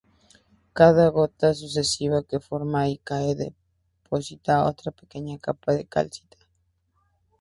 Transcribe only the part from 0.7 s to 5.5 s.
Cada gota sucesiva que se forma y cae deposita otra pequeña